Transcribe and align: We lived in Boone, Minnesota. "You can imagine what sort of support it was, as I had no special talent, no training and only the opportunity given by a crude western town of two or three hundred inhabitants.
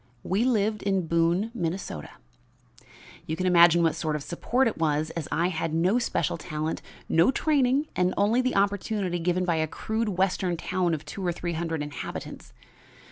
We 0.23 0.43
lived 0.45 0.81
in 0.81 1.05
Boone, 1.05 1.51
Minnesota. 1.53 2.09
"You 3.27 3.35
can 3.35 3.45
imagine 3.45 3.83
what 3.83 3.93
sort 3.93 4.15
of 4.15 4.23
support 4.23 4.67
it 4.67 4.79
was, 4.79 5.11
as 5.11 5.27
I 5.31 5.49
had 5.49 5.75
no 5.75 5.99
special 5.99 6.37
talent, 6.37 6.81
no 7.07 7.29
training 7.29 7.85
and 7.95 8.11
only 8.17 8.41
the 8.41 8.55
opportunity 8.55 9.19
given 9.19 9.45
by 9.45 9.57
a 9.57 9.67
crude 9.67 10.09
western 10.17 10.57
town 10.57 10.95
of 10.95 11.05
two 11.05 11.23
or 11.23 11.31
three 11.31 11.53
hundred 11.53 11.83
inhabitants. 11.83 12.51